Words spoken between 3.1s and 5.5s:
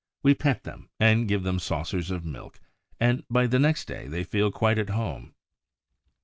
by the next day they feel quite at home.